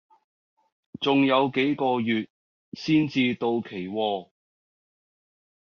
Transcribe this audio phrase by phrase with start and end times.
[0.99, 2.27] 仲有幾個月
[2.73, 4.29] 先至到期喎